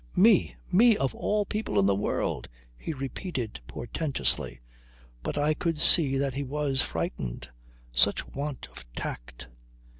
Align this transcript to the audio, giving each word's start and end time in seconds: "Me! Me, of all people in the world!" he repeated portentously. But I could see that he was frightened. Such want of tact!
"Me! 0.15 0.55
Me, 0.71 0.97
of 0.97 1.13
all 1.13 1.45
people 1.45 1.77
in 1.77 1.85
the 1.85 1.93
world!" 1.93 2.49
he 2.75 2.91
repeated 2.91 3.59
portentously. 3.67 4.59
But 5.21 5.37
I 5.37 5.53
could 5.53 5.77
see 5.79 6.17
that 6.17 6.33
he 6.33 6.41
was 6.43 6.81
frightened. 6.81 7.51
Such 7.93 8.27
want 8.27 8.67
of 8.71 8.83
tact! 8.95 9.47